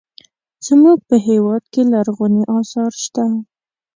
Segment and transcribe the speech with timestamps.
[0.67, 3.25] زموږ په هېواد کې لرغوني اثار شته.